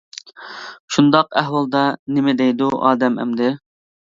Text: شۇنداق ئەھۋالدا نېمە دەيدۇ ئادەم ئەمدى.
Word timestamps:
شۇنداق 0.95 1.29
ئەھۋالدا 1.41 1.83
نېمە 2.17 2.35
دەيدۇ 2.43 2.71
ئادەم 2.89 3.21
ئەمدى. 3.25 3.53